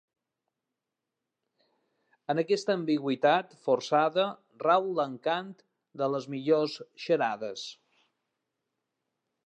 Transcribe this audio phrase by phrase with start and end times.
[2.33, 4.25] En aquesta ambigüitat forçada
[4.65, 5.53] rau l'encant
[6.03, 7.71] de les millors xarades.